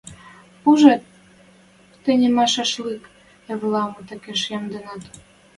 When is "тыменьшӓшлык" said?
2.03-3.03